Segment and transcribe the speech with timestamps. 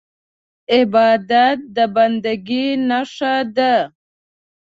[0.73, 3.73] عبادت د بندګۍ نښه ده.